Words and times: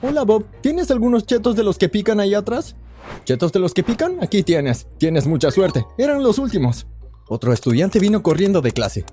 Hola 0.00 0.22
Bob, 0.22 0.46
¿tienes 0.60 0.92
algunos 0.92 1.26
chetos 1.26 1.56
de 1.56 1.64
los 1.64 1.76
que 1.76 1.88
pican 1.88 2.20
ahí 2.20 2.32
atrás? 2.32 2.76
¿Chetos 3.24 3.50
de 3.50 3.58
los 3.58 3.74
que 3.74 3.82
pican? 3.82 4.22
Aquí 4.22 4.44
tienes. 4.44 4.86
Tienes 4.96 5.26
mucha 5.26 5.50
suerte. 5.50 5.84
Eran 5.98 6.22
los 6.22 6.38
últimos. 6.38 6.86
Otro 7.28 7.52
estudiante 7.52 7.98
vino 7.98 8.22
corriendo 8.22 8.60
de 8.60 8.70
clase. 8.70 9.04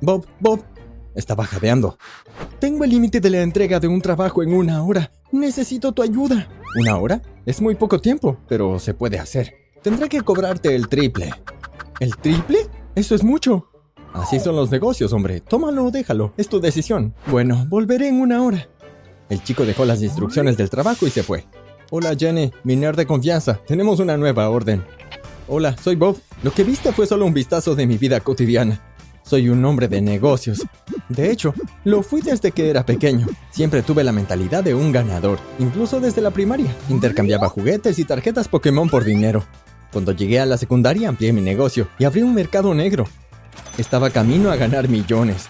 Bob, 0.00 0.26
Bob. 0.40 0.62
Estaba 1.14 1.44
jadeando. 1.44 1.98
Tengo 2.58 2.84
el 2.84 2.90
límite 2.90 3.20
de 3.20 3.28
la 3.28 3.42
entrega 3.42 3.80
de 3.80 3.88
un 3.88 4.00
trabajo 4.00 4.42
en 4.42 4.54
una 4.54 4.82
hora. 4.82 5.12
Necesito 5.30 5.92
tu 5.92 6.00
ayuda. 6.00 6.48
¿Una 6.80 6.96
hora? 6.96 7.20
Es 7.44 7.60
muy 7.60 7.74
poco 7.74 8.00
tiempo, 8.00 8.38
pero 8.48 8.78
se 8.78 8.94
puede 8.94 9.18
hacer. 9.18 9.52
Tendré 9.82 10.08
que 10.08 10.22
cobrarte 10.22 10.74
el 10.74 10.88
triple. 10.88 11.32
¿El 12.00 12.16
triple? 12.16 12.60
Eso 12.94 13.14
es 13.14 13.22
mucho. 13.22 13.68
Así 14.14 14.40
son 14.40 14.56
los 14.56 14.70
negocios, 14.70 15.12
hombre. 15.12 15.40
Tómalo 15.40 15.84
o 15.84 15.90
déjalo. 15.90 16.32
Es 16.36 16.48
tu 16.48 16.60
decisión. 16.60 17.14
Bueno, 17.26 17.66
volveré 17.68 18.08
en 18.08 18.20
una 18.20 18.42
hora. 18.42 18.68
El 19.28 19.42
chico 19.42 19.64
dejó 19.64 19.84
las 19.84 20.02
instrucciones 20.02 20.56
del 20.56 20.70
trabajo 20.70 21.06
y 21.06 21.10
se 21.10 21.22
fue. 21.22 21.44
Hola 21.90 22.14
Jenny, 22.18 22.52
mi 22.62 22.76
nerd 22.76 22.96
de 22.96 23.06
confianza. 23.06 23.60
Tenemos 23.66 24.00
una 24.00 24.16
nueva 24.16 24.48
orden. 24.50 24.84
Hola, 25.48 25.76
soy 25.76 25.96
Bob. 25.96 26.18
Lo 26.42 26.52
que 26.52 26.64
viste 26.64 26.92
fue 26.92 27.06
solo 27.06 27.26
un 27.26 27.34
vistazo 27.34 27.74
de 27.74 27.86
mi 27.86 27.98
vida 27.98 28.20
cotidiana. 28.20 28.80
Soy 29.22 29.48
un 29.48 29.64
hombre 29.64 29.88
de 29.88 30.02
negocios. 30.02 30.62
De 31.08 31.30
hecho, 31.30 31.54
lo 31.84 32.02
fui 32.02 32.20
desde 32.20 32.52
que 32.52 32.68
era 32.68 32.84
pequeño. 32.84 33.26
Siempre 33.50 33.82
tuve 33.82 34.04
la 34.04 34.12
mentalidad 34.12 34.62
de 34.62 34.74
un 34.74 34.92
ganador, 34.92 35.38
incluso 35.58 36.00
desde 36.00 36.20
la 36.20 36.30
primaria. 36.30 36.74
Intercambiaba 36.90 37.48
juguetes 37.48 37.98
y 37.98 38.04
tarjetas 38.04 38.48
Pokémon 38.48 38.88
por 38.90 39.04
dinero. 39.04 39.44
Cuando 39.92 40.12
llegué 40.12 40.40
a 40.40 40.46
la 40.46 40.58
secundaria 40.58 41.08
amplié 41.08 41.32
mi 41.32 41.40
negocio 41.40 41.88
y 41.98 42.04
abrí 42.04 42.22
un 42.22 42.34
mercado 42.34 42.74
negro. 42.74 43.06
Estaba 43.78 44.10
camino 44.10 44.50
a 44.50 44.56
ganar 44.56 44.88
millones. 44.88 45.48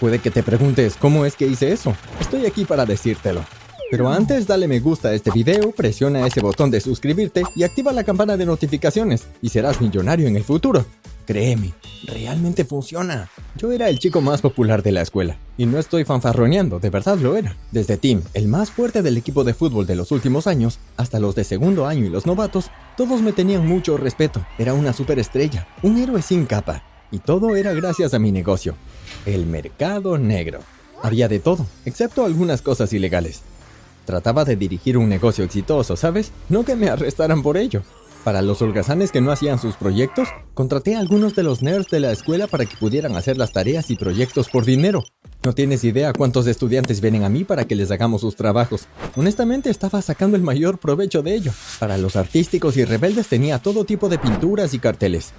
Puede 0.00 0.20
que 0.20 0.30
te 0.30 0.42
preguntes 0.42 0.96
cómo 0.96 1.24
es 1.24 1.34
que 1.34 1.46
hice 1.46 1.72
eso. 1.72 1.94
Estoy 2.20 2.46
aquí 2.46 2.64
para 2.64 2.86
decírtelo. 2.86 3.44
Pero 3.90 4.10
antes 4.10 4.46
dale 4.46 4.68
me 4.68 4.80
gusta 4.80 5.08
a 5.08 5.14
este 5.14 5.30
video, 5.30 5.72
presiona 5.72 6.26
ese 6.26 6.40
botón 6.40 6.70
de 6.70 6.80
suscribirte 6.80 7.42
y 7.56 7.62
activa 7.62 7.90
la 7.90 8.04
campana 8.04 8.36
de 8.36 8.44
notificaciones 8.44 9.26
y 9.40 9.48
serás 9.48 9.80
millonario 9.80 10.28
en 10.28 10.36
el 10.36 10.44
futuro. 10.44 10.84
Créeme, 11.24 11.72
realmente 12.06 12.64
funciona. 12.64 13.30
Yo 13.56 13.72
era 13.72 13.88
el 13.88 13.98
chico 13.98 14.20
más 14.20 14.42
popular 14.42 14.82
de 14.82 14.92
la 14.92 15.02
escuela 15.02 15.36
y 15.56 15.66
no 15.66 15.78
estoy 15.78 16.04
fanfarroneando, 16.04 16.80
de 16.80 16.90
verdad 16.90 17.18
lo 17.18 17.36
era. 17.36 17.56
Desde 17.70 17.96
Tim, 17.96 18.22
el 18.34 18.48
más 18.48 18.70
fuerte 18.70 19.02
del 19.02 19.16
equipo 19.16 19.42
de 19.42 19.54
fútbol 19.54 19.86
de 19.86 19.96
los 19.96 20.12
últimos 20.12 20.46
años, 20.46 20.78
hasta 20.96 21.18
los 21.18 21.34
de 21.34 21.44
segundo 21.44 21.86
año 21.86 22.04
y 22.04 22.10
los 22.10 22.26
novatos, 22.26 22.70
todos 22.96 23.22
me 23.22 23.32
tenían 23.32 23.66
mucho 23.66 23.96
respeto. 23.96 24.44
Era 24.58 24.74
una 24.74 24.92
superestrella, 24.92 25.66
un 25.82 25.98
héroe 25.98 26.20
sin 26.22 26.44
capa. 26.44 26.82
Y 27.10 27.20
todo 27.20 27.56
era 27.56 27.72
gracias 27.72 28.12
a 28.12 28.18
mi 28.18 28.32
negocio, 28.32 28.74
el 29.24 29.46
mercado 29.46 30.18
negro. 30.18 30.60
Había 31.02 31.28
de 31.28 31.38
todo, 31.38 31.66
excepto 31.84 32.24
algunas 32.24 32.60
cosas 32.60 32.92
ilegales. 32.92 33.42
Trataba 34.04 34.44
de 34.44 34.56
dirigir 34.56 34.98
un 34.98 35.08
negocio 35.08 35.44
exitoso, 35.44 35.96
¿sabes? 35.96 36.32
No 36.48 36.64
que 36.64 36.76
me 36.76 36.88
arrestaran 36.88 37.42
por 37.42 37.56
ello. 37.56 37.82
Para 38.24 38.42
los 38.42 38.60
holgazanes 38.60 39.10
que 39.10 39.20
no 39.20 39.30
hacían 39.32 39.58
sus 39.58 39.76
proyectos, 39.76 40.28
contraté 40.52 40.96
a 40.96 40.98
algunos 40.98 41.34
de 41.34 41.44
los 41.44 41.62
nerds 41.62 41.88
de 41.88 42.00
la 42.00 42.12
escuela 42.12 42.46
para 42.46 42.66
que 42.66 42.76
pudieran 42.76 43.16
hacer 43.16 43.38
las 43.38 43.52
tareas 43.52 43.90
y 43.90 43.96
proyectos 43.96 44.50
por 44.50 44.64
dinero. 44.64 45.04
No 45.44 45.54
tienes 45.54 45.84
idea 45.84 46.12
cuántos 46.12 46.46
estudiantes 46.46 47.00
vienen 47.00 47.24
a 47.24 47.28
mí 47.28 47.44
para 47.44 47.64
que 47.66 47.76
les 47.76 47.90
hagamos 47.90 48.20
sus 48.20 48.36
trabajos. 48.36 48.86
Honestamente 49.16 49.70
estaba 49.70 50.02
sacando 50.02 50.36
el 50.36 50.42
mayor 50.42 50.78
provecho 50.78 51.22
de 51.22 51.36
ello. 51.36 51.52
Para 51.78 51.96
los 51.96 52.16
artísticos 52.16 52.76
y 52.76 52.84
rebeldes 52.84 53.28
tenía 53.28 53.60
todo 53.60 53.84
tipo 53.84 54.08
de 54.08 54.18
pinturas 54.18 54.74
y 54.74 54.78
carteles 54.78 55.32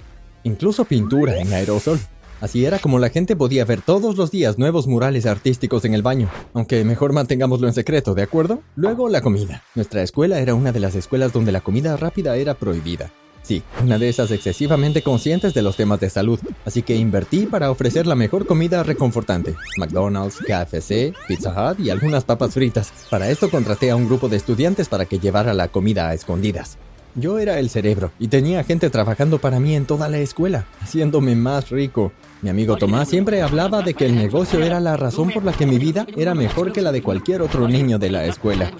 incluso 0.44 0.84
pintura 0.84 1.38
en 1.38 1.52
aerosol. 1.52 1.98
Así 2.40 2.64
era 2.64 2.78
como 2.78 2.98
la 2.98 3.10
gente 3.10 3.36
podía 3.36 3.64
ver 3.66 3.82
todos 3.82 4.16
los 4.16 4.30
días 4.30 4.58
nuevos 4.58 4.86
murales 4.86 5.26
artísticos 5.26 5.84
en 5.84 5.92
el 5.92 6.02
baño, 6.02 6.30
aunque 6.54 6.84
mejor 6.84 7.12
mantengámoslo 7.12 7.66
en 7.66 7.74
secreto, 7.74 8.14
¿de 8.14 8.22
acuerdo? 8.22 8.62
Luego 8.76 9.08
la 9.10 9.20
comida. 9.20 9.62
Nuestra 9.74 10.02
escuela 10.02 10.40
era 10.40 10.54
una 10.54 10.72
de 10.72 10.80
las 10.80 10.94
escuelas 10.94 11.32
donde 11.32 11.52
la 11.52 11.60
comida 11.60 11.96
rápida 11.98 12.36
era 12.36 12.54
prohibida. 12.54 13.10
Sí, 13.42 13.62
una 13.82 13.98
de 13.98 14.08
esas 14.08 14.30
excesivamente 14.30 15.02
conscientes 15.02 15.54
de 15.54 15.62
los 15.62 15.76
temas 15.76 15.98
de 16.00 16.10
salud, 16.10 16.38
así 16.64 16.82
que 16.82 16.96
invertí 16.96 17.46
para 17.46 17.70
ofrecer 17.70 18.06
la 18.06 18.14
mejor 18.14 18.46
comida 18.46 18.82
reconfortante. 18.82 19.56
McDonald's, 19.78 20.38
KFC, 20.38 21.14
Pizza 21.26 21.72
Hut 21.72 21.80
y 21.80 21.90
algunas 21.90 22.24
papas 22.24 22.54
fritas. 22.54 22.92
Para 23.10 23.30
esto 23.30 23.50
contraté 23.50 23.90
a 23.90 23.96
un 23.96 24.06
grupo 24.06 24.28
de 24.28 24.36
estudiantes 24.36 24.88
para 24.88 25.06
que 25.06 25.18
llevara 25.18 25.54
la 25.54 25.68
comida 25.68 26.08
a 26.08 26.14
escondidas. 26.14 26.78
Yo 27.16 27.38
era 27.40 27.58
el 27.58 27.70
cerebro 27.70 28.12
y 28.20 28.28
tenía 28.28 28.62
gente 28.62 28.88
trabajando 28.88 29.40
para 29.40 29.58
mí 29.58 29.74
en 29.74 29.84
toda 29.84 30.08
la 30.08 30.18
escuela, 30.18 30.66
haciéndome 30.80 31.34
más 31.34 31.70
rico. 31.70 32.12
Mi 32.40 32.50
amigo 32.50 32.76
Tomás 32.76 33.08
siempre 33.08 33.42
hablaba 33.42 33.82
de 33.82 33.94
que 33.94 34.06
el 34.06 34.14
negocio 34.14 34.62
era 34.62 34.78
la 34.78 34.96
razón 34.96 35.30
por 35.30 35.44
la 35.44 35.52
que 35.52 35.66
mi 35.66 35.78
vida 35.78 36.06
era 36.16 36.34
mejor 36.34 36.72
que 36.72 36.82
la 36.82 36.92
de 36.92 37.02
cualquier 37.02 37.42
otro 37.42 37.66
niño 37.66 37.98
de 37.98 38.10
la 38.10 38.26
escuela. 38.26 38.70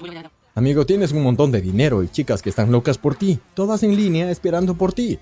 Amigo, 0.55 0.87
tienes 0.87 1.11
un 1.11 1.23
montón 1.23 1.51
de 1.51 1.61
dinero 1.61 2.05
y 2.05 2.09
chicas 2.09 2.41
que 2.41 2.51
están 2.51 2.71
locas 2.71 2.99
por 2.99 3.17
ti, 3.17 3.41
todas 3.55 3.83
en 3.83 3.97
línea 3.97 4.31
esperando 4.31 4.77
por 4.77 4.93
ti. 4.93 5.19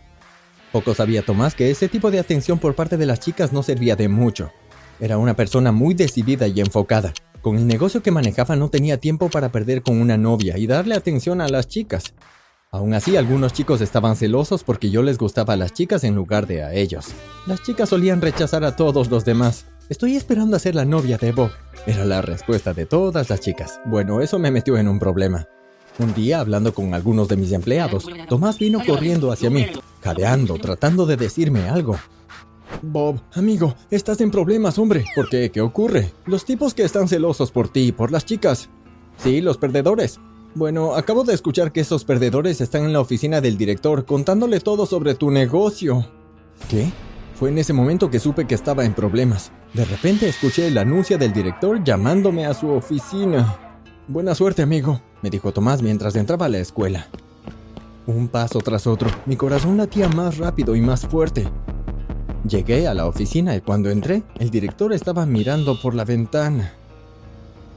Poco 0.71 0.95
sabía 0.95 1.25
Tomás 1.25 1.55
que 1.55 1.71
ese 1.71 1.89
tipo 1.89 2.11
de 2.11 2.19
atención 2.19 2.59
por 2.59 2.75
parte 2.75 2.99
de 2.99 3.07
las 3.07 3.21
chicas 3.21 3.55
no 3.55 3.63
servía 3.63 3.97
de 3.97 4.09
mucho. 4.09 4.51
Era 5.01 5.17
una 5.17 5.35
persona 5.35 5.73
muy 5.73 5.95
decidida 5.95 6.47
y 6.47 6.61
enfocada. 6.61 7.15
Con 7.41 7.57
el 7.57 7.67
negocio 7.67 8.03
que 8.03 8.11
manejaba 8.11 8.57
no 8.57 8.69
tenía 8.69 8.99
tiempo 8.99 9.31
para 9.31 9.51
perder 9.51 9.81
con 9.81 9.99
una 9.99 10.19
novia 10.19 10.59
y 10.59 10.67
darle 10.67 10.95
atención 10.95 11.41
a 11.41 11.49
las 11.49 11.69
chicas. 11.69 12.13
Aún 12.71 12.93
así, 12.93 13.17
algunos 13.17 13.55
chicos 13.55 13.81
estaban 13.81 14.15
celosos 14.15 14.63
porque 14.63 14.91
yo 14.91 15.03
les 15.03 15.17
gustaba 15.17 15.55
a 15.55 15.57
las 15.57 15.73
chicas 15.73 16.05
en 16.05 16.15
lugar 16.15 16.47
de 16.47 16.63
a 16.63 16.75
ellos. 16.75 17.07
Las 17.47 17.63
chicas 17.63 17.89
solían 17.89 18.21
rechazar 18.21 18.63
a 18.63 18.77
todos 18.77 19.09
los 19.09 19.25
demás. 19.25 19.65
Estoy 19.89 20.17
esperando 20.17 20.55
a 20.55 20.59
ser 20.59 20.75
la 20.75 20.85
novia 20.85 21.17
de 21.17 21.33
Bob. 21.33 21.51
Era 21.87 22.05
la 22.05 22.21
respuesta 22.21 22.75
de 22.75 22.85
todas 22.85 23.31
las 23.31 23.41
chicas. 23.41 23.81
Bueno, 23.87 24.21
eso 24.21 24.39
me 24.39 24.51
metió 24.51 24.77
en 24.77 24.87
un 24.87 24.99
problema. 24.99 25.47
Un 25.99 26.13
día, 26.13 26.41
hablando 26.41 26.75
con 26.75 26.93
algunos 26.93 27.27
de 27.29 27.39
mis 27.39 27.53
empleados, 27.53 28.07
Tomás 28.29 28.59
vino 28.59 28.81
corriendo 28.85 29.33
hacia 29.33 29.49
mí, 29.49 29.67
jadeando, 30.03 30.59
tratando 30.59 31.07
de 31.07 31.17
decirme 31.17 31.71
algo. 31.71 31.97
Bob, 32.83 33.19
amigo, 33.33 33.77
estás 33.91 34.21
en 34.21 34.31
problemas, 34.31 34.79
hombre. 34.79 35.07
¿Por 35.17 35.31
qué? 35.31 35.51
¿Qué 35.51 35.63
ocurre? 35.63 36.13
Los 36.27 36.45
tipos 36.45 36.75
que 36.75 36.85
están 36.85 37.09
celosos 37.09 37.51
por 37.51 37.71
ti 37.71 37.87
y 37.87 37.93
por 37.93 38.13
las 38.13 38.27
chicas. 38.27 38.69
Sí, 39.17 39.41
los 39.41 39.57
perdedores. 39.57 40.21
Bueno, 40.55 40.95
acabo 40.95 41.25
de 41.25 41.35
escuchar 41.35 41.73
que 41.73 41.81
esos 41.81 42.05
perdedores 42.05 42.61
están 42.61 42.85
en 42.85 42.93
la 42.93 43.01
oficina 43.01 43.41
del 43.41 43.59
director 43.59 44.07
contándole 44.07 44.61
todo 44.61 44.87
sobre 44.87 45.15
tu 45.15 45.31
negocio. 45.31 46.07
¿Qué? 46.69 46.91
Fue 47.39 47.51
en 47.51 47.59
ese 47.59 47.73
momento 47.73 48.11
que 48.11 48.19
supe 48.19 48.47
que 48.47 48.55
estaba 48.55 48.85
en 48.85 48.95
problemas. 48.95 49.53
De 49.75 49.85
repente 49.85 50.29
escuché 50.29 50.67
el 50.67 50.79
anuncio 50.79 51.19
del 51.19 51.33
director 51.33 51.85
llamándome 51.85 52.47
a 52.47 52.55
su 52.55 52.71
oficina. 52.71 53.59
Buena 54.09 54.35
suerte, 54.35 54.63
amigo, 54.63 55.01
me 55.23 55.31
dijo 55.31 55.53
Tomás 55.53 55.83
mientras 55.83 56.17
entraba 56.17 56.47
a 56.47 56.49
la 56.49 56.59
escuela. 56.59 57.07
Un 58.07 58.29
paso 58.29 58.59
tras 58.61 58.87
otro, 58.87 59.11
mi 59.27 59.37
corazón 59.37 59.77
latía 59.77 60.09
más 60.09 60.39
rápido 60.39 60.75
y 60.75 60.81
más 60.81 61.07
fuerte. 61.07 61.47
Llegué 62.49 62.89
a 62.89 62.95
la 62.95 63.07
oficina 63.07 63.55
y 63.55 63.61
cuando 63.61 63.91
entré, 63.91 64.23
el 64.39 64.51
director 64.51 64.95
estaba 64.95 65.27
mirando 65.27 65.79
por 65.81 65.95
la 65.95 66.07
ventana. 66.07 66.73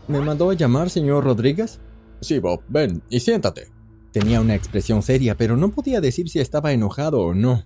¿Me 0.07 0.21
mandó 0.21 0.49
a 0.49 0.53
llamar, 0.53 0.89
señor 0.89 1.25
Rodríguez? 1.25 1.79
Sí, 2.21 2.39
Bob, 2.39 2.61
ven 2.69 3.01
y 3.09 3.19
siéntate. 3.19 3.67
Tenía 4.11 4.41
una 4.41 4.55
expresión 4.55 5.01
seria, 5.01 5.35
pero 5.35 5.57
no 5.57 5.71
podía 5.71 6.01
decir 6.01 6.29
si 6.29 6.39
estaba 6.39 6.71
enojado 6.71 7.21
o 7.21 7.33
no. 7.33 7.65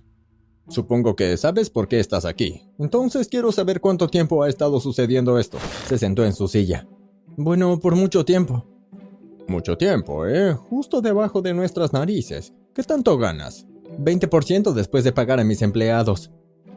Supongo 0.68 1.14
que 1.14 1.36
sabes 1.36 1.70
por 1.70 1.86
qué 1.86 2.00
estás 2.00 2.24
aquí. 2.24 2.62
Entonces 2.78 3.28
quiero 3.28 3.52
saber 3.52 3.80
cuánto 3.80 4.08
tiempo 4.08 4.42
ha 4.42 4.48
estado 4.48 4.80
sucediendo 4.80 5.38
esto. 5.38 5.58
Se 5.86 5.98
sentó 5.98 6.24
en 6.24 6.32
su 6.32 6.48
silla. 6.48 6.88
Bueno, 7.36 7.78
por 7.78 7.94
mucho 7.94 8.24
tiempo. 8.24 8.64
Mucho 9.46 9.76
tiempo, 9.76 10.26
¿eh? 10.26 10.54
Justo 10.54 11.00
debajo 11.00 11.42
de 11.42 11.54
nuestras 11.54 11.92
narices. 11.92 12.52
¿Qué 12.74 12.82
tanto 12.82 13.16
ganas? 13.16 13.66
20% 13.98 14.72
después 14.72 15.04
de 15.04 15.12
pagar 15.12 15.38
a 15.38 15.44
mis 15.44 15.62
empleados. 15.62 16.30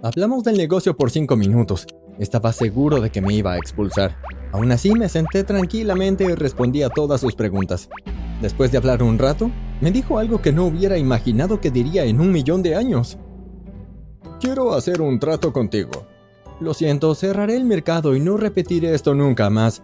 Hablamos 0.03 0.43
del 0.43 0.57
negocio 0.57 0.95
por 0.95 1.09
cinco 1.09 1.35
minutos. 1.35 1.87
Estaba 2.19 2.53
seguro 2.53 3.01
de 3.01 3.09
que 3.09 3.21
me 3.21 3.33
iba 3.33 3.53
a 3.53 3.57
expulsar. 3.57 4.17
Aún 4.51 4.71
así 4.71 4.91
me 4.91 5.09
senté 5.09 5.43
tranquilamente 5.43 6.23
y 6.23 6.33
respondí 6.33 6.83
a 6.83 6.89
todas 6.89 7.21
sus 7.21 7.35
preguntas. 7.35 7.89
Después 8.41 8.71
de 8.71 8.77
hablar 8.77 9.03
un 9.03 9.19
rato, 9.19 9.51
me 9.81 9.91
dijo 9.91 10.17
algo 10.17 10.41
que 10.41 10.51
no 10.51 10.65
hubiera 10.65 10.97
imaginado 10.97 11.61
que 11.61 11.71
diría 11.71 12.05
en 12.05 12.19
un 12.19 12.31
millón 12.31 12.63
de 12.63 12.75
años. 12.75 13.17
Quiero 14.39 14.73
hacer 14.73 15.01
un 15.01 15.19
trato 15.19 15.53
contigo. 15.53 16.07
Lo 16.59 16.73
siento, 16.73 17.13
cerraré 17.15 17.55
el 17.55 17.65
mercado 17.65 18.15
y 18.15 18.19
no 18.19 18.37
repetiré 18.37 18.93
esto 18.93 19.13
nunca 19.13 19.49
más. 19.49 19.81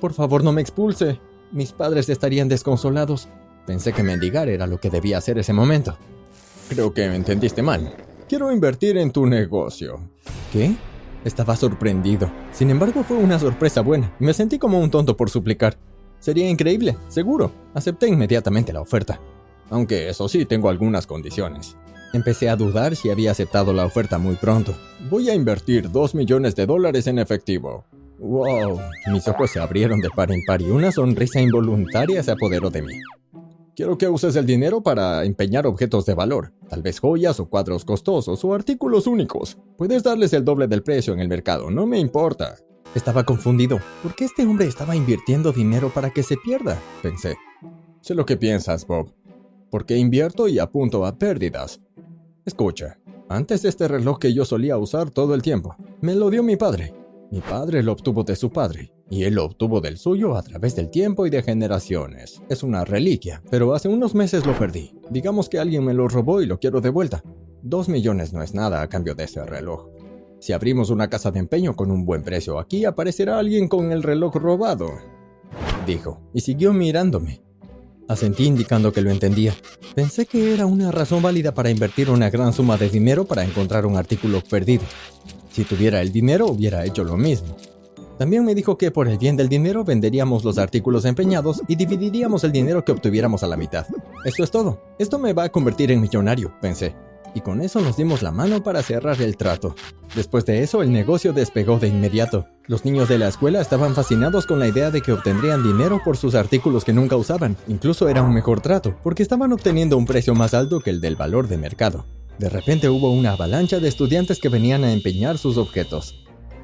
Por 0.00 0.12
favor, 0.12 0.42
no 0.42 0.52
me 0.52 0.60
expulse. 0.60 1.20
Mis 1.52 1.72
padres 1.72 2.08
estarían 2.08 2.48
desconsolados. 2.48 3.28
Pensé 3.66 3.92
que 3.92 4.02
mendigar 4.02 4.48
era 4.48 4.66
lo 4.66 4.78
que 4.78 4.90
debía 4.90 5.18
hacer 5.18 5.38
ese 5.38 5.52
momento. 5.52 5.96
Creo 6.68 6.92
que 6.92 7.08
me 7.08 7.16
entendiste 7.16 7.62
mal. 7.62 7.92
Quiero 8.28 8.50
invertir 8.52 8.96
en 8.96 9.10
tu 9.10 9.26
negocio. 9.26 10.00
¿Qué? 10.52 10.74
Estaba 11.24 11.56
sorprendido. 11.56 12.30
Sin 12.52 12.70
embargo, 12.70 13.02
fue 13.04 13.16
una 13.16 13.38
sorpresa 13.38 13.82
buena. 13.82 14.14
Me 14.18 14.32
sentí 14.32 14.58
como 14.58 14.80
un 14.80 14.90
tonto 14.90 15.16
por 15.16 15.30
suplicar. 15.30 15.76
Sería 16.18 16.48
increíble, 16.48 16.96
seguro. 17.08 17.52
Acepté 17.74 18.08
inmediatamente 18.08 18.72
la 18.72 18.80
oferta. 18.80 19.20
Aunque 19.70 20.08
eso 20.08 20.28
sí, 20.28 20.44
tengo 20.46 20.68
algunas 20.68 21.06
condiciones. 21.06 21.76
Empecé 22.12 22.48
a 22.48 22.56
dudar 22.56 22.96
si 22.96 23.10
había 23.10 23.30
aceptado 23.30 23.72
la 23.72 23.84
oferta 23.84 24.18
muy 24.18 24.36
pronto. 24.36 24.74
Voy 25.08 25.30
a 25.30 25.34
invertir 25.34 25.90
2 25.90 26.14
millones 26.14 26.56
de 26.56 26.66
dólares 26.66 27.06
en 27.06 27.18
efectivo. 27.18 27.84
Wow, 28.18 28.80
mis 29.12 29.26
ojos 29.28 29.50
se 29.50 29.60
abrieron 29.60 30.00
de 30.00 30.10
par 30.10 30.30
en 30.32 30.44
par 30.46 30.60
y 30.60 30.70
una 30.70 30.92
sonrisa 30.92 31.40
involuntaria 31.40 32.22
se 32.22 32.32
apoderó 32.32 32.68
de 32.68 32.82
mí. 32.82 32.94
Quiero 33.80 33.96
que 33.96 34.10
uses 34.10 34.36
el 34.36 34.44
dinero 34.44 34.82
para 34.82 35.24
empeñar 35.24 35.66
objetos 35.66 36.04
de 36.04 36.12
valor, 36.12 36.52
tal 36.68 36.82
vez 36.82 37.00
joyas 37.00 37.40
o 37.40 37.48
cuadros 37.48 37.86
costosos 37.86 38.44
o 38.44 38.52
artículos 38.52 39.06
únicos. 39.06 39.56
Puedes 39.78 40.02
darles 40.02 40.34
el 40.34 40.44
doble 40.44 40.68
del 40.68 40.82
precio 40.82 41.14
en 41.14 41.20
el 41.20 41.28
mercado, 41.28 41.70
no 41.70 41.86
me 41.86 41.98
importa. 41.98 42.58
Estaba 42.94 43.24
confundido. 43.24 43.80
¿Por 44.02 44.14
qué 44.14 44.26
este 44.26 44.44
hombre 44.44 44.66
estaba 44.66 44.94
invirtiendo 44.94 45.50
dinero 45.50 45.90
para 45.94 46.10
que 46.10 46.22
se 46.22 46.36
pierda? 46.36 46.78
Pensé. 47.02 47.38
Sé 48.02 48.14
lo 48.14 48.26
que 48.26 48.36
piensas, 48.36 48.86
Bob. 48.86 49.14
¿Por 49.70 49.86
qué 49.86 49.96
invierto 49.96 50.46
y 50.46 50.58
apunto 50.58 51.06
a 51.06 51.16
pérdidas? 51.16 51.80
Escucha, 52.44 52.98
antes 53.30 53.64
este 53.64 53.88
reloj 53.88 54.18
que 54.18 54.34
yo 54.34 54.44
solía 54.44 54.76
usar 54.76 55.08
todo 55.08 55.34
el 55.34 55.40
tiempo, 55.40 55.74
me 56.02 56.14
lo 56.14 56.28
dio 56.28 56.42
mi 56.42 56.56
padre. 56.56 56.92
Mi 57.30 57.40
padre 57.40 57.84
lo 57.84 57.92
obtuvo 57.92 58.24
de 58.24 58.34
su 58.34 58.50
padre, 58.50 58.92
y 59.08 59.22
él 59.22 59.34
lo 59.34 59.44
obtuvo 59.44 59.80
del 59.80 59.98
suyo 59.98 60.36
a 60.36 60.42
través 60.42 60.74
del 60.74 60.90
tiempo 60.90 61.26
y 61.26 61.30
de 61.30 61.44
generaciones. 61.44 62.42
Es 62.48 62.64
una 62.64 62.84
reliquia, 62.84 63.40
pero 63.50 63.72
hace 63.72 63.88
unos 63.88 64.16
meses 64.16 64.44
lo 64.44 64.58
perdí. 64.58 64.96
Digamos 65.10 65.48
que 65.48 65.60
alguien 65.60 65.84
me 65.84 65.94
lo 65.94 66.08
robó 66.08 66.42
y 66.42 66.46
lo 66.46 66.58
quiero 66.58 66.80
de 66.80 66.90
vuelta. 66.90 67.22
Dos 67.62 67.88
millones 67.88 68.32
no 68.32 68.42
es 68.42 68.52
nada 68.52 68.82
a 68.82 68.88
cambio 68.88 69.14
de 69.14 69.24
ese 69.24 69.46
reloj. 69.46 69.86
Si 70.40 70.52
abrimos 70.52 70.90
una 70.90 71.08
casa 71.08 71.30
de 71.30 71.38
empeño 71.38 71.76
con 71.76 71.92
un 71.92 72.04
buen 72.04 72.24
precio 72.24 72.58
aquí, 72.58 72.84
aparecerá 72.84 73.38
alguien 73.38 73.68
con 73.68 73.92
el 73.92 74.02
reloj 74.02 74.34
robado. 74.34 74.90
Dijo, 75.86 76.20
y 76.34 76.40
siguió 76.40 76.72
mirándome. 76.72 77.42
Asentí 78.08 78.46
indicando 78.46 78.92
que 78.92 79.02
lo 79.02 79.10
entendía. 79.12 79.54
Pensé 79.94 80.26
que 80.26 80.52
era 80.52 80.66
una 80.66 80.90
razón 80.90 81.22
válida 81.22 81.54
para 81.54 81.70
invertir 81.70 82.10
una 82.10 82.28
gran 82.28 82.52
suma 82.52 82.76
de 82.76 82.88
dinero 82.88 83.24
para 83.24 83.44
encontrar 83.44 83.86
un 83.86 83.96
artículo 83.96 84.40
perdido. 84.40 84.82
Si 85.50 85.64
tuviera 85.64 86.00
el 86.00 86.12
dinero, 86.12 86.46
hubiera 86.46 86.84
hecho 86.84 87.04
lo 87.04 87.16
mismo. 87.16 87.56
También 88.18 88.44
me 88.44 88.54
dijo 88.54 88.76
que 88.76 88.90
por 88.90 89.08
el 89.08 89.16
bien 89.16 89.36
del 89.36 89.48
dinero 89.48 89.82
venderíamos 89.82 90.44
los 90.44 90.58
artículos 90.58 91.06
empeñados 91.06 91.62
y 91.66 91.76
dividiríamos 91.76 92.44
el 92.44 92.52
dinero 92.52 92.84
que 92.84 92.92
obtuviéramos 92.92 93.42
a 93.42 93.46
la 93.46 93.56
mitad. 93.56 93.86
Esto 94.26 94.44
es 94.44 94.50
todo. 94.50 94.82
Esto 94.98 95.18
me 95.18 95.32
va 95.32 95.44
a 95.44 95.48
convertir 95.48 95.90
en 95.90 96.02
millonario, 96.02 96.52
pensé. 96.60 96.94
Y 97.34 97.40
con 97.40 97.62
eso 97.62 97.80
nos 97.80 97.96
dimos 97.96 98.22
la 98.22 98.30
mano 98.30 98.62
para 98.62 98.82
cerrar 98.82 99.22
el 99.22 99.36
trato. 99.36 99.74
Después 100.14 100.44
de 100.44 100.62
eso, 100.62 100.82
el 100.82 100.92
negocio 100.92 101.32
despegó 101.32 101.78
de 101.78 101.88
inmediato. 101.88 102.46
Los 102.66 102.84
niños 102.84 103.08
de 103.08 103.18
la 103.18 103.28
escuela 103.28 103.60
estaban 103.60 103.94
fascinados 103.94 104.46
con 104.46 104.58
la 104.58 104.68
idea 104.68 104.90
de 104.90 105.00
que 105.00 105.12
obtendrían 105.12 105.62
dinero 105.62 106.00
por 106.04 106.16
sus 106.16 106.34
artículos 106.34 106.84
que 106.84 106.92
nunca 106.92 107.16
usaban. 107.16 107.56
Incluso 107.68 108.08
era 108.08 108.22
un 108.22 108.34
mejor 108.34 108.60
trato, 108.60 108.96
porque 109.02 109.22
estaban 109.22 109.52
obteniendo 109.52 109.96
un 109.96 110.06
precio 110.06 110.34
más 110.34 110.54
alto 110.54 110.80
que 110.80 110.90
el 110.90 111.00
del 111.00 111.16
valor 111.16 111.48
de 111.48 111.58
mercado. 111.58 112.04
De 112.38 112.48
repente 112.48 112.88
hubo 112.88 113.10
una 113.10 113.32
avalancha 113.32 113.80
de 113.80 113.88
estudiantes 113.88 114.38
que 114.38 114.48
venían 114.48 114.84
a 114.84 114.92
empeñar 114.92 115.38
sus 115.38 115.56
objetos. 115.56 116.14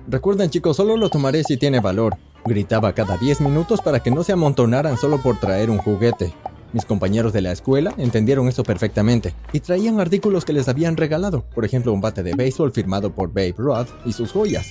Recuerden 0.09 0.51
chicos, 0.51 0.77
solo 0.77 0.97
lo 0.97 1.11
tomaré 1.11 1.43
si 1.45 1.57
tiene 1.57 1.81
valor. 1.81 2.17
Gritaba 2.45 2.93
cada 2.93 3.17
10 3.17 3.41
minutos 3.41 3.81
para 3.81 4.01
que 4.01 4.11
no 4.11 4.23
se 4.23 4.33
amontonaran 4.33 4.97
solo 4.97 5.21
por 5.21 5.39
traer 5.41 5.69
un 5.69 5.79
juguete. 5.79 6.33
Mis 6.73 6.85
compañeros 6.85 7.33
de 7.33 7.43
la 7.43 7.53
escuela 7.53 7.95
entendieron 7.97 8.49
eso 8.49 8.63
perfectamente 8.63 9.35
y 9.53 9.61
traían 9.61 10.01
artículos 10.01 10.45
que 10.45 10.53
les 10.53 10.69
habían 10.69 10.97
regalado, 10.97 11.45
por 11.55 11.65
ejemplo 11.65 11.93
un 11.93 12.01
bate 12.01 12.23
de 12.23 12.35
béisbol 12.35 12.73
firmado 12.73 13.15
por 13.15 13.29
Babe 13.29 13.55
Ruth 13.57 13.89
y 14.05 14.13
sus 14.13 14.33
joyas. 14.33 14.67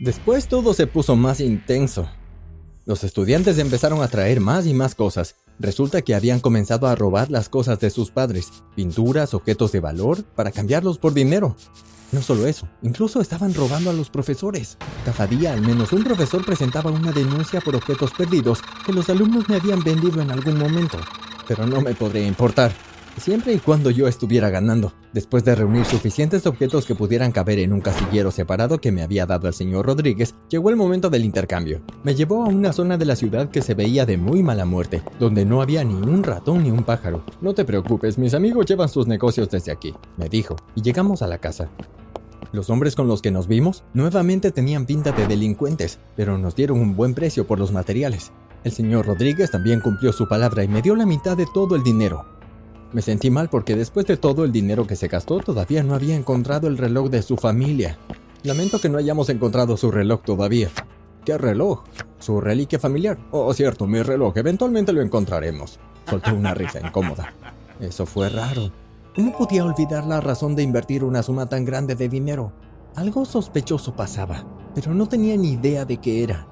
Después 0.00 0.48
todo 0.48 0.74
se 0.74 0.86
puso 0.86 1.16
más 1.16 1.40
intenso. 1.40 2.08
Los 2.86 3.04
estudiantes 3.04 3.58
empezaron 3.58 4.02
a 4.02 4.08
traer 4.08 4.40
más 4.40 4.66
y 4.66 4.74
más 4.74 4.94
cosas, 4.94 5.36
Resulta 5.60 6.00
que 6.00 6.14
habían 6.14 6.40
comenzado 6.40 6.86
a 6.86 6.94
robar 6.94 7.30
las 7.30 7.50
cosas 7.50 7.78
de 7.80 7.90
sus 7.90 8.10
padres, 8.10 8.50
pinturas, 8.74 9.34
objetos 9.34 9.72
de 9.72 9.80
valor, 9.80 10.24
para 10.24 10.52
cambiarlos 10.52 10.96
por 10.96 11.12
dinero. 11.12 11.54
No 12.12 12.22
solo 12.22 12.46
eso, 12.46 12.66
incluso 12.80 13.20
estaban 13.20 13.52
robando 13.52 13.90
a 13.90 13.92
los 13.92 14.08
profesores. 14.08 14.78
Cada 15.04 15.26
día 15.26 15.52
al 15.52 15.60
menos 15.60 15.92
un 15.92 16.02
profesor 16.02 16.46
presentaba 16.46 16.90
una 16.90 17.12
denuncia 17.12 17.60
por 17.60 17.76
objetos 17.76 18.10
perdidos 18.12 18.62
que 18.86 18.94
los 18.94 19.10
alumnos 19.10 19.50
me 19.50 19.56
habían 19.56 19.84
vendido 19.84 20.22
en 20.22 20.30
algún 20.30 20.58
momento. 20.58 20.98
Pero 21.46 21.66
no 21.66 21.82
me 21.82 21.94
podría 21.94 22.26
importar 22.26 22.72
siempre 23.20 23.52
y 23.52 23.58
cuando 23.58 23.90
yo 23.90 24.08
estuviera 24.08 24.48
ganando. 24.48 24.94
Después 25.12 25.44
de 25.44 25.56
reunir 25.56 25.84
suficientes 25.84 26.46
objetos 26.46 26.86
que 26.86 26.94
pudieran 26.94 27.32
caber 27.32 27.58
en 27.58 27.72
un 27.72 27.80
casillero 27.80 28.30
separado 28.30 28.80
que 28.80 28.92
me 28.92 29.02
había 29.02 29.26
dado 29.26 29.48
el 29.48 29.54
señor 29.54 29.86
Rodríguez, 29.86 30.36
llegó 30.48 30.70
el 30.70 30.76
momento 30.76 31.10
del 31.10 31.24
intercambio. 31.24 31.82
Me 32.04 32.14
llevó 32.14 32.44
a 32.44 32.48
una 32.48 32.72
zona 32.72 32.96
de 32.96 33.06
la 33.06 33.16
ciudad 33.16 33.50
que 33.50 33.60
se 33.60 33.74
veía 33.74 34.06
de 34.06 34.16
muy 34.16 34.44
mala 34.44 34.66
muerte, 34.66 35.02
donde 35.18 35.44
no 35.44 35.62
había 35.62 35.82
ni 35.82 35.94
un 35.94 36.22
ratón 36.22 36.62
ni 36.62 36.70
un 36.70 36.84
pájaro. 36.84 37.24
No 37.40 37.54
te 37.54 37.64
preocupes, 37.64 38.18
mis 38.18 38.34
amigos 38.34 38.66
llevan 38.66 38.88
sus 38.88 39.08
negocios 39.08 39.50
desde 39.50 39.72
aquí, 39.72 39.92
me 40.16 40.28
dijo, 40.28 40.54
y 40.76 40.82
llegamos 40.82 41.22
a 41.22 41.26
la 41.26 41.38
casa. 41.38 41.68
Los 42.52 42.70
hombres 42.70 42.94
con 42.94 43.08
los 43.08 43.20
que 43.20 43.32
nos 43.32 43.48
vimos 43.48 43.82
nuevamente 43.94 44.52
tenían 44.52 44.86
pinta 44.86 45.10
de 45.10 45.26
delincuentes, 45.26 45.98
pero 46.14 46.38
nos 46.38 46.54
dieron 46.54 46.78
un 46.78 46.94
buen 46.94 47.14
precio 47.14 47.48
por 47.48 47.58
los 47.58 47.72
materiales. 47.72 48.30
El 48.62 48.70
señor 48.70 49.06
Rodríguez 49.06 49.50
también 49.50 49.80
cumplió 49.80 50.12
su 50.12 50.28
palabra 50.28 50.62
y 50.62 50.68
me 50.68 50.82
dio 50.82 50.94
la 50.94 51.06
mitad 51.06 51.36
de 51.36 51.46
todo 51.52 51.74
el 51.74 51.82
dinero, 51.82 52.26
me 52.92 53.02
sentí 53.02 53.30
mal 53.30 53.48
porque 53.48 53.76
después 53.76 54.06
de 54.06 54.16
todo 54.16 54.44
el 54.44 54.52
dinero 54.52 54.86
que 54.86 54.96
se 54.96 55.08
gastó 55.08 55.38
todavía 55.38 55.82
no 55.82 55.94
había 55.94 56.16
encontrado 56.16 56.66
el 56.68 56.78
reloj 56.78 57.08
de 57.08 57.22
su 57.22 57.36
familia. 57.36 57.98
Lamento 58.42 58.80
que 58.80 58.88
no 58.88 58.98
hayamos 58.98 59.28
encontrado 59.28 59.76
su 59.76 59.90
reloj 59.90 60.22
todavía. 60.22 60.70
¿Qué 61.24 61.36
reloj? 61.36 61.84
¿Su 62.18 62.40
reliquia 62.40 62.78
familiar? 62.78 63.18
Oh, 63.30 63.52
cierto, 63.52 63.86
mi 63.86 64.02
reloj. 64.02 64.36
Eventualmente 64.36 64.92
lo 64.92 65.02
encontraremos. 65.02 65.78
Soltó 66.08 66.34
una 66.34 66.54
risa 66.54 66.80
incómoda. 66.80 67.32
Eso 67.78 68.06
fue 68.06 68.28
raro. 68.28 68.70
¿Cómo 69.14 69.36
podía 69.36 69.64
olvidar 69.64 70.06
la 70.06 70.20
razón 70.20 70.56
de 70.56 70.62
invertir 70.62 71.04
una 71.04 71.22
suma 71.22 71.46
tan 71.46 71.64
grande 71.64 71.94
de 71.94 72.08
dinero? 72.08 72.52
Algo 72.96 73.24
sospechoso 73.24 73.94
pasaba, 73.94 74.44
pero 74.74 74.94
no 74.94 75.06
tenía 75.08 75.36
ni 75.36 75.52
idea 75.52 75.84
de 75.84 75.98
qué 75.98 76.22
era. 76.22 76.46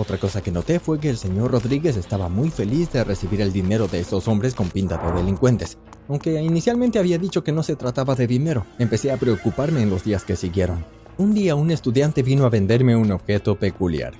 Otra 0.00 0.16
cosa 0.16 0.40
que 0.40 0.50
noté 0.50 0.80
fue 0.80 0.98
que 0.98 1.10
el 1.10 1.18
señor 1.18 1.50
Rodríguez 1.50 1.98
estaba 1.98 2.30
muy 2.30 2.48
feliz 2.48 2.90
de 2.90 3.04
recibir 3.04 3.42
el 3.42 3.52
dinero 3.52 3.86
de 3.86 4.00
esos 4.00 4.28
hombres 4.28 4.54
con 4.54 4.70
pinta 4.70 4.96
de 4.96 5.12
delincuentes. 5.12 5.76
Aunque 6.08 6.40
inicialmente 6.40 6.98
había 6.98 7.18
dicho 7.18 7.44
que 7.44 7.52
no 7.52 7.62
se 7.62 7.76
trataba 7.76 8.14
de 8.14 8.26
dinero, 8.26 8.64
empecé 8.78 9.12
a 9.12 9.18
preocuparme 9.18 9.82
en 9.82 9.90
los 9.90 10.02
días 10.02 10.24
que 10.24 10.36
siguieron. 10.36 10.86
Un 11.18 11.34
día 11.34 11.54
un 11.54 11.70
estudiante 11.70 12.22
vino 12.22 12.46
a 12.46 12.48
venderme 12.48 12.96
un 12.96 13.12
objeto 13.12 13.58
peculiar. 13.58 14.14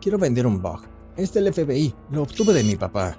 Quiero 0.00 0.18
vender 0.18 0.46
un 0.46 0.62
bug. 0.62 0.82
Es 1.16 1.32
del 1.32 1.52
FBI. 1.52 1.92
Lo 2.12 2.22
obtuve 2.22 2.54
de 2.54 2.62
mi 2.62 2.76
papá. 2.76 3.18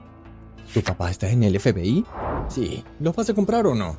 ¿Tu 0.73 0.81
papá 0.81 1.11
está 1.11 1.29
en 1.29 1.43
el 1.43 1.59
FBI? 1.59 2.05
Sí. 2.47 2.81
¿Lo 3.01 3.11
vas 3.11 3.29
a 3.29 3.33
comprar 3.33 3.67
o 3.67 3.75
no? 3.75 3.97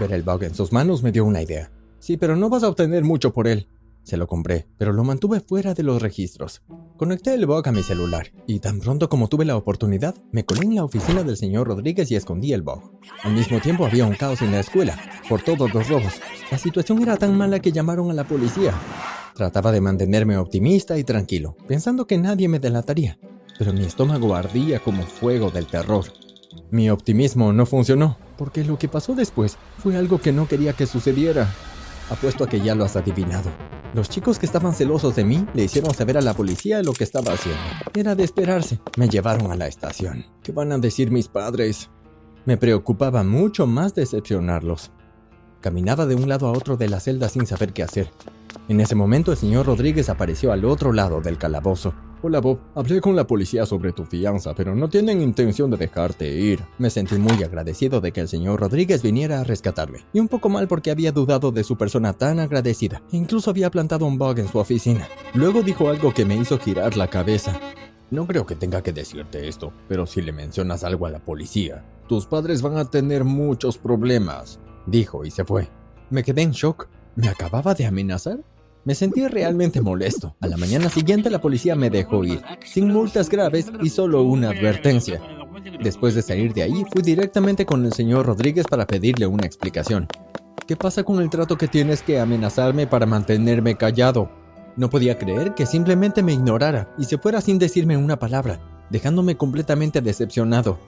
Ver 0.00 0.12
el 0.12 0.22
bug 0.22 0.44
en 0.44 0.54
sus 0.54 0.72
manos 0.72 1.02
me 1.02 1.12
dio 1.12 1.26
una 1.26 1.42
idea. 1.42 1.70
Sí, 1.98 2.16
pero 2.16 2.36
no 2.36 2.48
vas 2.48 2.62
a 2.62 2.68
obtener 2.68 3.04
mucho 3.04 3.34
por 3.34 3.46
él. 3.48 3.68
Se 4.04 4.18
lo 4.18 4.26
compré, 4.26 4.66
pero 4.76 4.92
lo 4.92 5.02
mantuve 5.02 5.40
fuera 5.40 5.72
de 5.72 5.82
los 5.82 6.02
registros. 6.02 6.62
Conecté 6.98 7.32
el 7.32 7.46
bug 7.46 7.66
a 7.66 7.72
mi 7.72 7.82
celular, 7.82 8.32
y 8.46 8.60
tan 8.60 8.78
pronto 8.78 9.08
como 9.08 9.28
tuve 9.28 9.46
la 9.46 9.56
oportunidad, 9.56 10.14
me 10.30 10.44
colé 10.44 10.66
en 10.66 10.74
la 10.74 10.84
oficina 10.84 11.22
del 11.22 11.38
señor 11.38 11.68
Rodríguez 11.68 12.10
y 12.10 12.16
escondí 12.16 12.52
el 12.52 12.60
bug. 12.60 12.82
Al 13.22 13.32
mismo 13.32 13.60
tiempo 13.60 13.86
había 13.86 14.04
un 14.04 14.14
caos 14.14 14.42
en 14.42 14.52
la 14.52 14.60
escuela, 14.60 14.98
por 15.26 15.40
todos 15.40 15.72
los 15.72 15.88
robos. 15.88 16.20
La 16.50 16.58
situación 16.58 17.00
era 17.00 17.16
tan 17.16 17.36
mala 17.36 17.60
que 17.60 17.72
llamaron 17.72 18.10
a 18.10 18.14
la 18.14 18.28
policía. 18.28 18.74
Trataba 19.34 19.72
de 19.72 19.80
mantenerme 19.80 20.36
optimista 20.36 20.98
y 20.98 21.04
tranquilo, 21.04 21.56
pensando 21.66 22.06
que 22.06 22.18
nadie 22.18 22.46
me 22.46 22.60
delataría, 22.60 23.18
pero 23.58 23.72
mi 23.72 23.84
estómago 23.84 24.34
ardía 24.34 24.80
como 24.80 25.04
fuego 25.04 25.50
del 25.50 25.66
terror. 25.66 26.04
Mi 26.70 26.90
optimismo 26.90 27.54
no 27.54 27.64
funcionó, 27.64 28.18
porque 28.36 28.64
lo 28.64 28.78
que 28.78 28.88
pasó 28.88 29.14
después 29.14 29.56
fue 29.78 29.96
algo 29.96 30.20
que 30.20 30.30
no 30.30 30.46
quería 30.46 30.74
que 30.74 30.86
sucediera. 30.86 31.48
Apuesto 32.10 32.44
a 32.44 32.48
que 32.48 32.60
ya 32.60 32.74
lo 32.74 32.84
has 32.84 32.96
adivinado. 32.96 33.50
Los 33.94 34.08
chicos 34.08 34.40
que 34.40 34.46
estaban 34.46 34.74
celosos 34.74 35.14
de 35.14 35.22
mí 35.22 35.46
le 35.54 35.62
hicieron 35.62 35.94
saber 35.94 36.18
a 36.18 36.20
la 36.20 36.34
policía 36.34 36.82
lo 36.82 36.92
que 36.92 37.04
estaba 37.04 37.32
haciendo. 37.32 37.60
Era 37.94 38.16
de 38.16 38.24
esperarse. 38.24 38.80
Me 38.96 39.08
llevaron 39.08 39.52
a 39.52 39.54
la 39.54 39.68
estación. 39.68 40.26
¿Qué 40.42 40.50
van 40.50 40.72
a 40.72 40.78
decir 40.78 41.12
mis 41.12 41.28
padres? 41.28 41.90
Me 42.44 42.56
preocupaba 42.56 43.22
mucho 43.22 43.68
más 43.68 43.94
decepcionarlos. 43.94 44.90
Caminaba 45.60 46.06
de 46.06 46.16
un 46.16 46.28
lado 46.28 46.48
a 46.48 46.50
otro 46.50 46.76
de 46.76 46.88
la 46.88 46.98
celda 46.98 47.28
sin 47.28 47.46
saber 47.46 47.72
qué 47.72 47.84
hacer. 47.84 48.10
En 48.68 48.80
ese 48.80 48.96
momento 48.96 49.30
el 49.30 49.38
señor 49.38 49.66
Rodríguez 49.66 50.08
apareció 50.08 50.50
al 50.50 50.64
otro 50.64 50.92
lado 50.92 51.20
del 51.20 51.38
calabozo. 51.38 51.94
Hola 52.26 52.40
Bob, 52.40 52.58
hablé 52.74 53.02
con 53.02 53.14
la 53.14 53.26
policía 53.26 53.66
sobre 53.66 53.92
tu 53.92 54.06
fianza, 54.06 54.54
pero 54.54 54.74
no 54.74 54.88
tienen 54.88 55.20
intención 55.20 55.70
de 55.70 55.76
dejarte 55.76 56.26
ir. 56.26 56.64
Me 56.78 56.88
sentí 56.88 57.16
muy 57.16 57.42
agradecido 57.42 58.00
de 58.00 58.12
que 58.12 58.22
el 58.22 58.28
señor 58.28 58.60
Rodríguez 58.60 59.02
viniera 59.02 59.40
a 59.42 59.44
rescatarme, 59.44 60.06
y 60.10 60.20
un 60.20 60.28
poco 60.28 60.48
mal 60.48 60.66
porque 60.66 60.90
había 60.90 61.12
dudado 61.12 61.52
de 61.52 61.62
su 61.64 61.76
persona 61.76 62.14
tan 62.14 62.40
agradecida. 62.40 63.02
Incluso 63.12 63.50
había 63.50 63.70
plantado 63.70 64.06
un 64.06 64.16
bug 64.16 64.38
en 64.38 64.48
su 64.48 64.58
oficina. 64.58 65.06
Luego 65.34 65.60
dijo 65.60 65.90
algo 65.90 66.14
que 66.14 66.24
me 66.24 66.34
hizo 66.34 66.58
girar 66.58 66.96
la 66.96 67.08
cabeza. 67.08 67.60
No 68.10 68.26
creo 68.26 68.46
que 68.46 68.56
tenga 68.56 68.82
que 68.82 68.94
decirte 68.94 69.46
esto, 69.46 69.74
pero 69.86 70.06
si 70.06 70.22
le 70.22 70.32
mencionas 70.32 70.82
algo 70.82 71.04
a 71.04 71.10
la 71.10 71.22
policía, 71.22 71.84
tus 72.08 72.24
padres 72.24 72.62
van 72.62 72.78
a 72.78 72.86
tener 72.86 73.24
muchos 73.24 73.76
problemas, 73.76 74.60
dijo 74.86 75.26
y 75.26 75.30
se 75.30 75.44
fue. 75.44 75.68
Me 76.08 76.22
quedé 76.22 76.40
en 76.40 76.52
shock. 76.52 76.88
¿Me 77.16 77.28
acababa 77.28 77.74
de 77.74 77.84
amenazar? 77.84 78.38
Me 78.84 78.94
sentí 78.94 79.26
realmente 79.26 79.80
molesto. 79.80 80.36
A 80.40 80.46
la 80.46 80.58
mañana 80.58 80.90
siguiente 80.90 81.30
la 81.30 81.40
policía 81.40 81.74
me 81.74 81.88
dejó 81.88 82.22
ir, 82.22 82.42
sin 82.64 82.92
multas 82.92 83.30
graves 83.30 83.72
y 83.82 83.88
solo 83.88 84.22
una 84.22 84.50
advertencia. 84.50 85.22
Después 85.82 86.14
de 86.14 86.20
salir 86.20 86.52
de 86.52 86.64
ahí, 86.64 86.84
fui 86.92 87.00
directamente 87.00 87.64
con 87.64 87.84
el 87.86 87.94
señor 87.94 88.26
Rodríguez 88.26 88.66
para 88.68 88.86
pedirle 88.86 89.26
una 89.26 89.46
explicación. 89.46 90.06
¿Qué 90.66 90.76
pasa 90.76 91.02
con 91.02 91.20
el 91.20 91.30
trato 91.30 91.56
que 91.56 91.68
tienes 91.68 92.02
que 92.02 92.20
amenazarme 92.20 92.86
para 92.86 93.06
mantenerme 93.06 93.76
callado? 93.76 94.30
No 94.76 94.90
podía 94.90 95.16
creer 95.18 95.54
que 95.54 95.64
simplemente 95.64 96.22
me 96.22 96.34
ignorara 96.34 96.92
y 96.98 97.04
se 97.04 97.16
fuera 97.16 97.40
sin 97.40 97.58
decirme 97.58 97.96
una 97.96 98.18
palabra, 98.18 98.60
dejándome 98.90 99.36
completamente 99.36 100.02
decepcionado. 100.02 100.78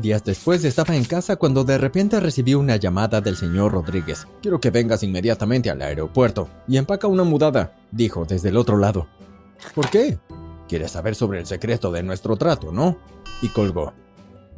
Días 0.00 0.22
después 0.22 0.64
estaba 0.64 0.94
en 0.94 1.04
casa 1.04 1.34
cuando 1.34 1.64
de 1.64 1.76
repente 1.76 2.20
recibí 2.20 2.54
una 2.54 2.76
llamada 2.76 3.20
del 3.20 3.36
señor 3.36 3.72
Rodríguez. 3.72 4.28
Quiero 4.40 4.60
que 4.60 4.70
vengas 4.70 5.02
inmediatamente 5.02 5.70
al 5.70 5.82
aeropuerto 5.82 6.48
y 6.68 6.76
empaca 6.76 7.08
una 7.08 7.24
mudada, 7.24 7.72
dijo 7.90 8.24
desde 8.24 8.50
el 8.50 8.58
otro 8.58 8.76
lado. 8.76 9.08
¿Por 9.74 9.90
qué? 9.90 10.20
Quieres 10.68 10.92
saber 10.92 11.16
sobre 11.16 11.40
el 11.40 11.46
secreto 11.46 11.90
de 11.90 12.04
nuestro 12.04 12.36
trato, 12.36 12.70
¿no? 12.70 12.96
Y 13.42 13.48
colgó. 13.48 13.92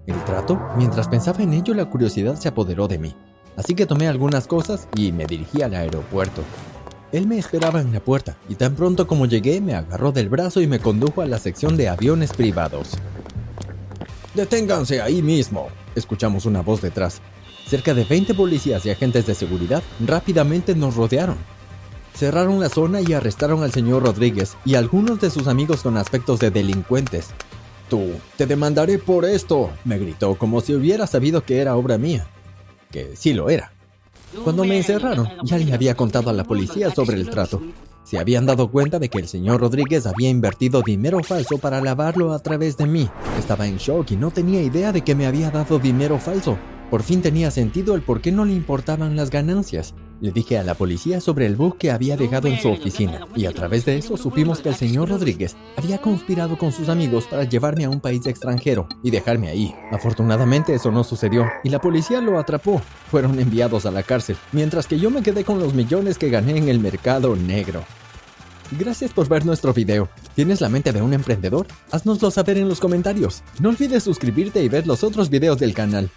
¿El 0.06 0.22
trato? 0.24 0.60
Mientras 0.76 1.08
pensaba 1.08 1.42
en 1.42 1.54
ello, 1.54 1.72
la 1.72 1.88
curiosidad 1.88 2.36
se 2.36 2.48
apoderó 2.48 2.86
de 2.86 2.98
mí. 2.98 3.16
Así 3.56 3.74
que 3.74 3.86
tomé 3.86 4.08
algunas 4.08 4.46
cosas 4.46 4.88
y 4.94 5.10
me 5.10 5.24
dirigí 5.24 5.62
al 5.62 5.72
aeropuerto. 5.72 6.42
Él 7.12 7.26
me 7.26 7.38
esperaba 7.38 7.80
en 7.80 7.94
la 7.94 8.00
puerta 8.00 8.36
y 8.50 8.56
tan 8.56 8.74
pronto 8.74 9.06
como 9.06 9.24
llegué 9.24 9.62
me 9.62 9.74
agarró 9.74 10.12
del 10.12 10.28
brazo 10.28 10.60
y 10.60 10.66
me 10.66 10.80
condujo 10.80 11.22
a 11.22 11.26
la 11.26 11.38
sección 11.38 11.78
de 11.78 11.88
aviones 11.88 12.34
privados. 12.34 12.98
Deténganse 14.34 15.02
ahí 15.02 15.22
mismo, 15.22 15.68
escuchamos 15.94 16.46
una 16.46 16.62
voz 16.62 16.80
detrás. 16.80 17.20
Cerca 17.66 17.94
de 17.94 18.04
20 18.04 18.34
policías 18.34 18.84
y 18.86 18.90
agentes 18.90 19.26
de 19.26 19.34
seguridad 19.34 19.82
rápidamente 20.00 20.74
nos 20.74 20.94
rodearon. 20.96 21.36
Cerraron 22.14 22.60
la 22.60 22.68
zona 22.68 23.00
y 23.00 23.12
arrestaron 23.12 23.62
al 23.62 23.72
señor 23.72 24.02
Rodríguez 24.02 24.56
y 24.64 24.74
algunos 24.74 25.20
de 25.20 25.30
sus 25.30 25.46
amigos 25.46 25.82
con 25.82 25.96
aspectos 25.96 26.38
de 26.40 26.50
delincuentes. 26.50 27.28
Tú, 27.88 28.12
te 28.36 28.46
demandaré 28.46 28.98
por 28.98 29.24
esto, 29.24 29.70
me 29.84 29.98
gritó 29.98 30.36
como 30.36 30.60
si 30.60 30.74
hubiera 30.74 31.06
sabido 31.06 31.44
que 31.44 31.58
era 31.58 31.76
obra 31.76 31.98
mía. 31.98 32.28
Que 32.90 33.16
sí 33.16 33.32
lo 33.32 33.50
era. 33.50 33.72
Cuando 34.44 34.64
me 34.64 34.76
encerraron, 34.76 35.28
ya 35.42 35.58
le 35.58 35.72
había 35.72 35.96
contado 35.96 36.30
a 36.30 36.32
la 36.32 36.44
policía 36.44 36.94
sobre 36.94 37.16
el 37.16 37.30
trato. 37.30 37.60
Se 38.10 38.18
habían 38.18 38.44
dado 38.44 38.72
cuenta 38.72 38.98
de 38.98 39.08
que 39.08 39.18
el 39.18 39.28
señor 39.28 39.60
Rodríguez 39.60 40.04
había 40.04 40.30
invertido 40.30 40.82
dinero 40.82 41.22
falso 41.22 41.58
para 41.58 41.80
lavarlo 41.80 42.32
a 42.32 42.40
través 42.40 42.76
de 42.76 42.86
mí. 42.86 43.08
Estaba 43.38 43.68
en 43.68 43.76
shock 43.76 44.10
y 44.10 44.16
no 44.16 44.32
tenía 44.32 44.60
idea 44.60 44.90
de 44.90 45.02
que 45.02 45.14
me 45.14 45.26
había 45.26 45.52
dado 45.52 45.78
dinero 45.78 46.18
falso. 46.18 46.58
Por 46.90 47.04
fin 47.04 47.22
tenía 47.22 47.52
sentido 47.52 47.94
el 47.94 48.02
por 48.02 48.20
qué 48.20 48.32
no 48.32 48.44
le 48.44 48.52
importaban 48.52 49.14
las 49.14 49.30
ganancias. 49.30 49.94
Le 50.20 50.32
dije 50.32 50.58
a 50.58 50.64
la 50.64 50.74
policía 50.74 51.20
sobre 51.20 51.46
el 51.46 51.54
bug 51.54 51.78
que 51.78 51.92
había 51.92 52.16
dejado 52.16 52.48
en 52.48 52.58
su 52.58 52.68
oficina 52.68 53.28
y 53.36 53.46
a 53.46 53.52
través 53.52 53.84
de 53.84 53.96
eso 53.98 54.16
supimos 54.16 54.58
que 54.58 54.70
el 54.70 54.74
señor 54.74 55.08
Rodríguez 55.08 55.56
había 55.76 55.98
conspirado 55.98 56.58
con 56.58 56.72
sus 56.72 56.88
amigos 56.88 57.28
para 57.28 57.44
llevarme 57.44 57.84
a 57.84 57.90
un 57.90 58.00
país 58.00 58.26
extranjero 58.26 58.88
y 59.04 59.12
dejarme 59.12 59.50
ahí. 59.50 59.72
Afortunadamente 59.92 60.74
eso 60.74 60.90
no 60.90 61.04
sucedió 61.04 61.46
y 61.62 61.68
la 61.68 61.80
policía 61.80 62.20
lo 62.20 62.40
atrapó. 62.40 62.82
Fueron 63.08 63.38
enviados 63.38 63.86
a 63.86 63.92
la 63.92 64.02
cárcel, 64.02 64.36
mientras 64.50 64.88
que 64.88 64.98
yo 64.98 65.10
me 65.10 65.22
quedé 65.22 65.44
con 65.44 65.60
los 65.60 65.74
millones 65.74 66.18
que 66.18 66.28
gané 66.28 66.58
en 66.58 66.68
el 66.68 66.80
mercado 66.80 67.36
negro. 67.36 67.84
Gracias 68.78 69.12
por 69.12 69.28
ver 69.28 69.44
nuestro 69.44 69.74
video. 69.74 70.08
¿Tienes 70.36 70.60
la 70.60 70.68
mente 70.68 70.92
de 70.92 71.02
un 71.02 71.12
emprendedor? 71.12 71.66
Haznoslo 71.90 72.30
saber 72.30 72.56
en 72.56 72.68
los 72.68 72.78
comentarios. 72.78 73.42
No 73.58 73.70
olvides 73.70 74.04
suscribirte 74.04 74.62
y 74.62 74.68
ver 74.68 74.86
los 74.86 75.02
otros 75.02 75.28
videos 75.28 75.58
del 75.58 75.74
canal. 75.74 76.08